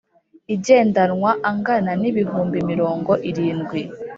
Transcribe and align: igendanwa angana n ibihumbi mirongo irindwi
igendanwa 0.55 1.31
angana 1.49 1.91
n 2.01 2.03
ibihumbi 2.09 2.57
mirongo 2.69 3.11
irindwi 3.29 3.81